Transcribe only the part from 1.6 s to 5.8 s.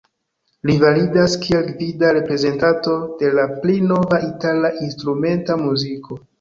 gvida reprezentanto de la pli nova itala instrumenta